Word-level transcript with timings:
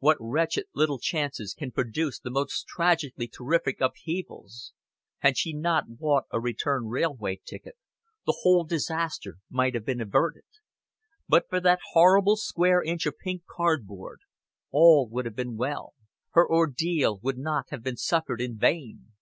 What 0.00 0.18
wretched 0.20 0.66
little 0.74 0.98
chances 0.98 1.54
can 1.54 1.72
produce 1.72 2.20
the 2.20 2.28
most 2.28 2.66
tragically 2.66 3.26
terrific 3.26 3.80
upheavals! 3.80 4.74
Had 5.20 5.38
she 5.38 5.54
not 5.54 5.96
bought 5.96 6.24
a 6.30 6.38
return 6.38 6.88
railway 6.88 7.40
ticket, 7.42 7.78
the 8.26 8.36
whole 8.42 8.64
disaster 8.64 9.38
might 9.48 9.72
have 9.72 9.86
been 9.86 10.02
averted. 10.02 10.44
But 11.26 11.48
for 11.48 11.58
that 11.60 11.78
horrible 11.92 12.36
square 12.36 12.82
inch 12.82 13.06
of 13.06 13.16
pink 13.18 13.44
cardboard, 13.46 14.20
all 14.70 15.08
would 15.08 15.24
have 15.24 15.36
been 15.36 15.56
well, 15.56 15.94
her 16.32 16.46
ordeal 16.46 17.18
would 17.22 17.38
not 17.38 17.70
have 17.70 17.82
been 17.82 17.96
suffered 17.96 18.42
in 18.42 18.58
vain. 18.58 19.12